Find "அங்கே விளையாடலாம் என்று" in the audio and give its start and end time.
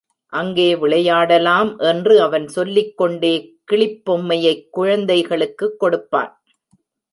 0.27-2.21